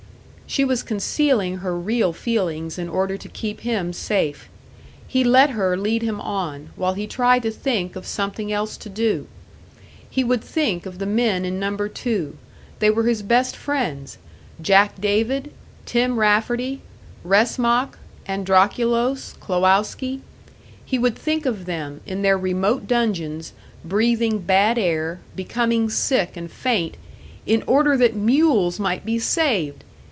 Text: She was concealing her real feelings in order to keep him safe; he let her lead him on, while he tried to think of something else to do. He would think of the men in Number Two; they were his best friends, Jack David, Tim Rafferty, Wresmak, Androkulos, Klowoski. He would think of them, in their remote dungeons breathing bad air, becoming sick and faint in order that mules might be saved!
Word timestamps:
She 0.47 0.65
was 0.65 0.83
concealing 0.83 1.59
her 1.59 1.73
real 1.77 2.11
feelings 2.11 2.77
in 2.77 2.89
order 2.89 3.15
to 3.15 3.29
keep 3.29 3.61
him 3.61 3.93
safe; 3.93 4.49
he 5.07 5.23
let 5.23 5.51
her 5.51 5.77
lead 5.77 6.01
him 6.01 6.19
on, 6.19 6.71
while 6.75 6.91
he 6.93 7.07
tried 7.07 7.43
to 7.43 7.51
think 7.51 7.95
of 7.95 8.05
something 8.05 8.51
else 8.51 8.75
to 8.75 8.89
do. 8.89 9.27
He 10.09 10.25
would 10.25 10.43
think 10.43 10.85
of 10.85 10.99
the 10.99 11.05
men 11.05 11.45
in 11.45 11.57
Number 11.57 11.87
Two; 11.87 12.35
they 12.79 12.89
were 12.89 13.03
his 13.05 13.21
best 13.23 13.55
friends, 13.55 14.17
Jack 14.61 14.99
David, 14.99 15.53
Tim 15.85 16.19
Rafferty, 16.19 16.81
Wresmak, 17.23 17.97
Androkulos, 18.27 19.35
Klowoski. 19.39 20.19
He 20.83 20.99
would 20.99 21.15
think 21.17 21.45
of 21.45 21.63
them, 21.63 22.01
in 22.05 22.23
their 22.23 22.37
remote 22.37 22.87
dungeons 22.89 23.53
breathing 23.85 24.39
bad 24.39 24.77
air, 24.77 25.21
becoming 25.33 25.89
sick 25.89 26.35
and 26.35 26.51
faint 26.51 26.97
in 27.45 27.63
order 27.67 27.95
that 27.95 28.17
mules 28.17 28.81
might 28.81 29.05
be 29.05 29.17
saved! 29.17 29.85